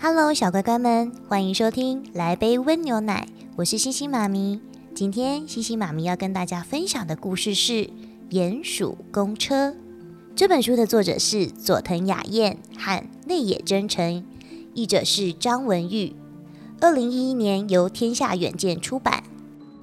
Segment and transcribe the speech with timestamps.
[0.00, 4.60] Hello，小乖乖们，欢迎收听《来杯温牛奶》，我是星星妈咪。
[4.94, 7.72] 今天星星妈咪要跟大家分享的故事是
[8.30, 9.70] 《鼹鼠公车》。
[10.36, 14.24] 这本书的作者是佐藤雅彦和内野真诚，
[14.72, 16.14] 译者是张文玉。
[16.80, 19.24] 二零一一年由天下远见出版。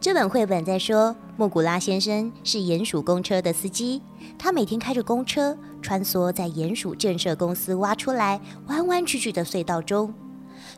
[0.00, 4.00] 这本绘本在说，莫古拉先生是鼹鼠公车的司机，
[4.38, 5.58] 他每天开着公车。
[5.88, 10.12] 穿梭在鼹鼠建设公司挖出来弯弯曲曲的隧道中，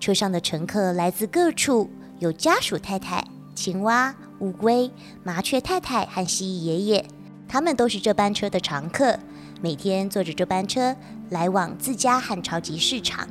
[0.00, 4.90] 车上的乘客来自各处，有家鼠太太、青蛙、乌龟、
[5.22, 7.06] 麻雀太太和蜥蜴爷爷，
[7.46, 9.16] 他们都是这班车的常客，
[9.62, 10.96] 每天坐着这班车
[11.30, 13.28] 来往自家和超级市场。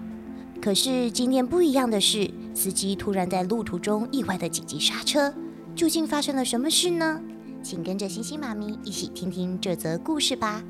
[0.61, 5.33] 可是今天不一样的是，司机突然在路途中意外的紧急刹车，
[5.75, 7.19] 究竟发生了什么事呢？
[7.61, 10.63] 请跟着星星妈咪一起听听这则故事吧。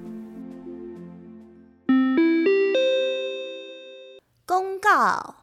[4.47, 5.37] 公告：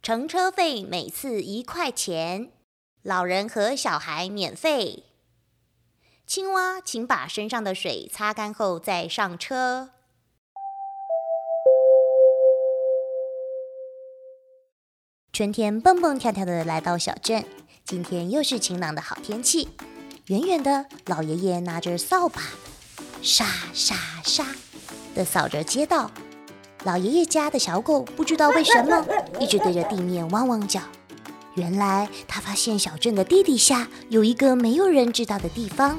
[0.00, 2.52] 乘车费每次一块钱，
[3.02, 5.02] 老人和小孩免费。
[6.28, 9.90] 青蛙，请把身上的水擦干后再上车。
[15.32, 17.44] 春天蹦蹦跳跳的来到小镇，
[17.84, 19.70] 今天又是晴朗的好天气。
[20.26, 22.40] 远远的，老爷爷拿着扫把，
[23.20, 24.46] 沙沙沙
[25.16, 26.12] 的扫着街道。
[26.86, 29.04] 老爷爷家的小狗不知道为什么
[29.40, 30.80] 一直对着地面汪汪叫。
[31.56, 35.98] 原来他发现小镇的地底下有一个没有人知道的地方。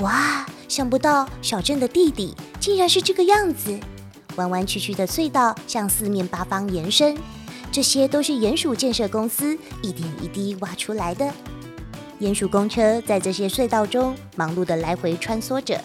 [0.00, 3.80] 哇，想不到小镇的地底竟然是这个样子，
[4.36, 7.16] 弯弯曲曲的隧道向四面八方延伸，
[7.72, 11.32] 这些都是鼹鼠建设公司一点一滴挖出来的。
[12.20, 15.80] 鼹鼠公车在这些隧道中忙碌的来回穿梭着。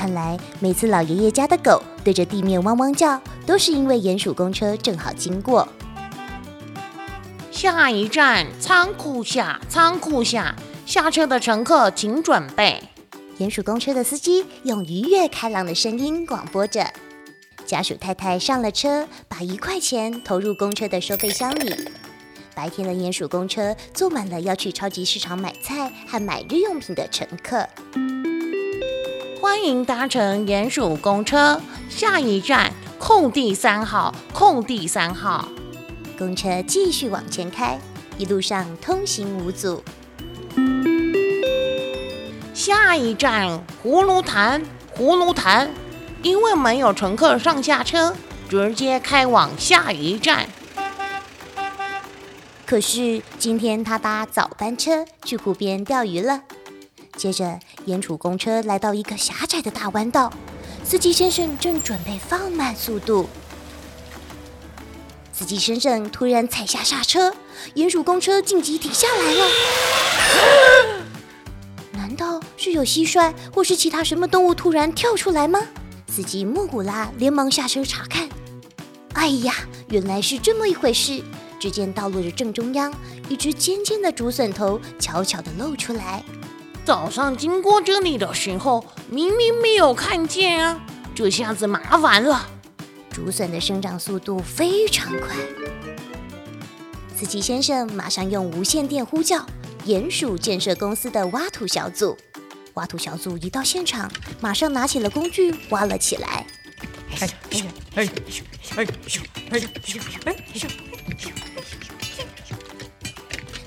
[0.00, 5.68] 看来每次老爷爷家的狗对着地面汪汪叫，都是因为鼹鼠公车正好经过。
[7.50, 10.56] 下一站仓库下，仓库下，
[10.86, 12.82] 下车的乘客请准备。
[13.38, 16.90] 鼹鼠公车的司机用愉悦开朗的声音广播着。
[17.66, 21.76] 家属太太上了车，把一块钱投入公车的收费箱里。
[22.54, 27.68] 白天的鼹鼠公车坐满了要去超级市场买菜和买日用品的乘客。
[29.50, 35.48] 欢迎搭乘鼹鼠公车，下一站空地三号，空地三号。
[36.16, 37.76] 公车继续往前开，
[38.16, 39.82] 一路上通行无阻。
[42.54, 44.62] 下一站葫芦潭，
[44.96, 45.68] 葫芦潭，
[46.22, 48.14] 因为没有乘客上下车，
[48.48, 50.48] 直接开往下一站。
[52.64, 56.42] 可是今天他搭早班车去湖边钓鱼了。
[57.16, 60.32] 接着，鼹鼠公车来到一个狭窄的大弯道，
[60.84, 63.28] 司机先生正准备放慢速度。
[65.32, 67.34] 司机先生突然踩下刹车，
[67.74, 69.46] 鼹鼠公车紧急停下来了。
[71.92, 75.60] 难道是有蟋蟀或是其他什么动物突然跳出来吗？
[76.08, 78.28] 司机莫古拉连忙下车查看。
[79.14, 79.54] 哎呀，
[79.88, 81.22] 原来是这么一回事！
[81.58, 82.92] 只见道路的正中央，
[83.28, 86.22] 一只尖尖的竹笋头悄悄地露出来。
[86.90, 90.80] 早上经过这里的时候，明明没有看见啊！
[91.14, 92.44] 这下子麻烦了。
[93.12, 95.36] 竹笋的生长速度非常快，
[97.16, 99.46] 司机先生马上用无线电呼叫
[99.86, 102.18] 鼹鼠建设公司的挖土小组。
[102.74, 106.44] 挖土小组一到现场，马上拿起了工具挖了起来。
[107.20, 108.08] 哎哎哎
[108.74, 108.86] 哎
[109.52, 109.60] 哎
[110.24, 110.34] 哎！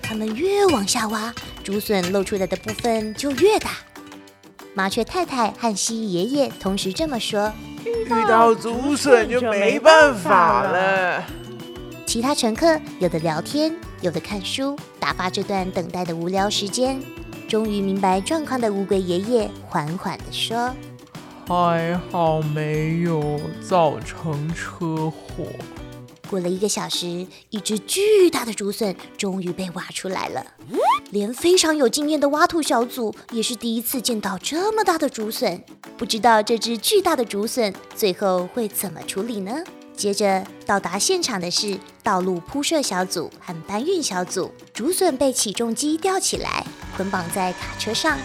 [0.01, 1.33] 他们越往下挖。
[1.63, 3.71] 竹笋露出来的部分就越大。
[4.74, 7.54] 麻雀太太和蜥蜴爷爷同时这么说
[7.86, 11.24] ：“遇到竹笋就没办法了。”
[12.06, 17.00] 其他乘客有的聊天，有的看书，打发这段等待的无聊时间。
[17.48, 20.74] 终于明白状况的乌龟爷爷缓缓地说
[21.48, 25.45] ：“还好没有造成车祸。”
[26.30, 30.46] 过了一个小时，一只巨大的竹笋终于被挖出来了。
[31.12, 35.64] 连非常有经验的挖土小组也是第一次见到这么大的竹笋。
[35.98, 39.64] 不知道这只巨大的竹笋最后会怎么处理呢？
[39.96, 46.66] 接着到达现场的是道路铺设小组和搬运小组，竹笋被起重机吊起来，
[46.98, 48.18] 捆绑在卡车上。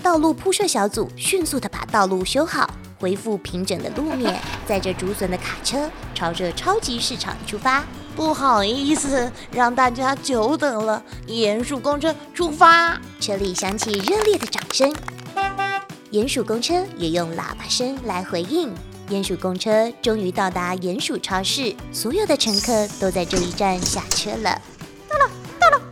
[0.00, 2.70] 道路铺设小组迅速地把道路修好，
[3.00, 7.82] 恢复平整的路面，载着竹笋的卡车朝着超级市场出发。
[8.14, 11.02] 不好意思，让大家久等了。
[11.26, 14.94] 鼹鼠公车出发，车里响起热烈的掌声。
[16.12, 18.74] 鼹鼠公车也用喇叭声来回应。
[19.08, 24.60] 鼹鼠公车终于到达鼹鼠超市，所有的乘客都在这一站下车了。
[25.08, 25.82] 到了，到了，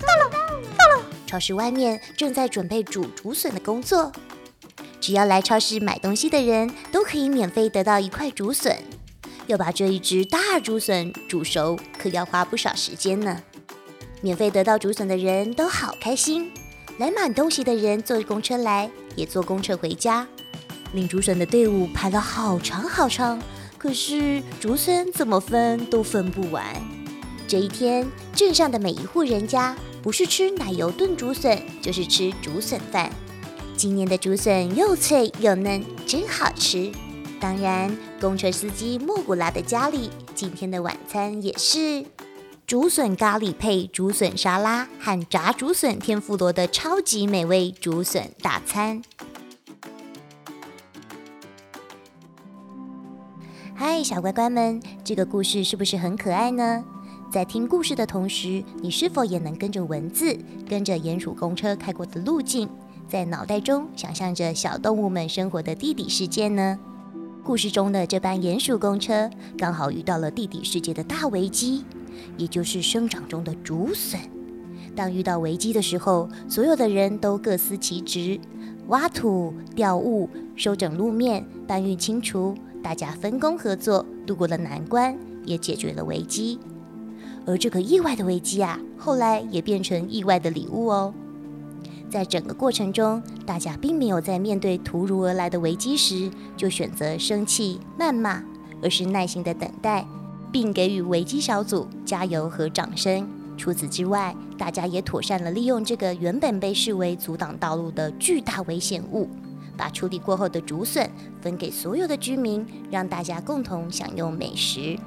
[0.00, 0.30] 到了，
[0.76, 1.04] 到了！
[1.26, 4.12] 超市外面正在准备煮竹笋的工作。
[5.00, 8.76] 只要来超市买东西的人都可以免费得到一块竹笋。
[9.46, 13.42] 要把这一只大竹笋煮熟，可要花不少时间呢。
[14.20, 16.52] 免费得到竹笋的人都好开心，
[16.98, 20.26] 来买东西的人坐公车来，也坐公车回家。
[20.92, 23.42] 领竹笋的队伍排了好长好长，
[23.78, 26.64] 可是竹笋怎么分都分不完。
[27.48, 33.10] 这一天，镇上的每一户人家不是吃奶油炖竹笋，就是吃竹笋饭。
[33.80, 36.92] 今年的竹笋又脆又嫩，真好吃。
[37.40, 37.90] 当然，
[38.20, 42.04] 公车司机莫古拉的家里今天的晚餐也是
[42.66, 49.00] 竹笋咖喱配竹笋沙拉和炸竹笋天妇罗的超级美味竹笋大餐。
[53.74, 56.84] 嗨，小乖乖们，这个故事是不是很可爱呢？
[57.32, 60.38] 在听故事的同时，你是否也能跟着文字，
[60.68, 62.68] 跟着鼹鼠公车开过的路径，
[63.10, 66.78] 在脑袋中想象着小动物们生活的地底世界呢？
[67.42, 69.28] 故事中的这班鼹鼠公车
[69.58, 71.84] 刚好遇到了地底世界的大危机，
[72.36, 74.20] 也就是生长中的竹笋。
[74.94, 78.38] 当遇到危机的时候，所有的人都各司其职，
[78.86, 86.60] 挖土、吊物、收整路面、搬运、清除，大家分工合作，度过了难关，也解决了危机。
[87.44, 91.12] 而这个意外的危机啊，后来也变成意外的礼物哦。
[92.10, 98.42] 在整个过程中，大家并没有在面对突如而来的危机时就选择生气、谩骂，
[98.82, 100.04] 而是耐心的等待，
[100.50, 103.26] 并给予危机小组加油和掌声。
[103.56, 109.28] 除此之外，大家也妥善了利用这个原本被视为阻挡道路的巨大危险物，
[109.76, 111.08] 把处理过后的竹笋
[111.40, 114.98] 分给所有的居民，让大家共同享用美食。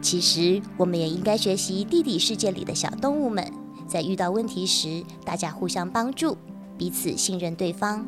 [0.00, 3.63] 其实，我们也应该学习地底世界里的小动物们。
[3.86, 6.36] 在遇到问题时，大家互相帮助，
[6.78, 8.02] 彼此信任对方；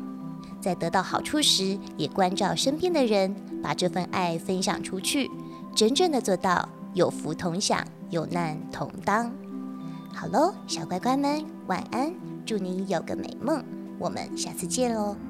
[0.59, 5.29] 在得到好处时，也关照身边的人，把这份爱分享出去，
[5.75, 9.31] 真正的做到有福同享，有难同当。
[10.13, 12.11] 好喽，小乖乖们，晚安，
[12.45, 13.63] 祝你有个美梦，
[13.99, 15.26] 我们下次见喽。